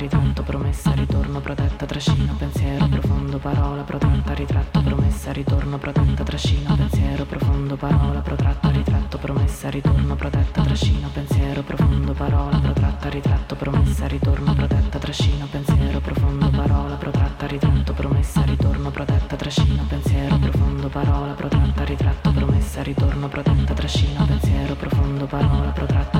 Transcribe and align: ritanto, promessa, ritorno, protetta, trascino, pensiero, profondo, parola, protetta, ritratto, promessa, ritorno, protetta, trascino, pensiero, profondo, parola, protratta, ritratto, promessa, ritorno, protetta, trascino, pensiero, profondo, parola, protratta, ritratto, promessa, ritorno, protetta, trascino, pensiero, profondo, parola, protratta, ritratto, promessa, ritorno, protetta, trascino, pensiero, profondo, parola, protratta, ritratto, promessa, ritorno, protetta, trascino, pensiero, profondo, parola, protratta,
ritanto, 0.00 0.42
promessa, 0.42 0.92
ritorno, 0.92 1.40
protetta, 1.40 1.84
trascino, 1.84 2.34
pensiero, 2.38 2.86
profondo, 2.88 3.36
parola, 3.36 3.82
protetta, 3.82 4.32
ritratto, 4.32 4.80
promessa, 4.80 5.30
ritorno, 5.30 5.76
protetta, 5.76 6.22
trascino, 6.24 6.74
pensiero, 6.74 7.24
profondo, 7.26 7.76
parola, 7.76 8.20
protratta, 8.20 8.70
ritratto, 8.70 9.18
promessa, 9.18 9.68
ritorno, 9.68 10.16
protetta, 10.16 10.62
trascino, 10.62 11.10
pensiero, 11.12 11.62
profondo, 11.62 12.12
parola, 12.14 12.56
protratta, 12.56 13.08
ritratto, 13.10 13.54
promessa, 13.56 14.06
ritorno, 14.06 14.54
protetta, 14.54 14.98
trascino, 14.98 15.46
pensiero, 15.50 16.00
profondo, 16.00 16.48
parola, 16.48 16.94
protratta, 16.94 17.46
ritratto, 17.46 17.92
promessa, 17.92 18.42
ritorno, 18.42 18.90
protetta, 18.90 19.36
trascino, 19.36 19.84
pensiero, 19.86 20.38
profondo, 20.38 20.88
parola, 20.88 21.32
protratta, 21.34 21.84
ritratto, 21.84 22.32
promessa, 22.32 22.82
ritorno, 22.82 23.28
protetta, 23.28 23.74
trascino, 23.74 24.24
pensiero, 24.24 24.74
profondo, 24.76 25.26
parola, 25.26 25.70
protratta, 25.72 26.19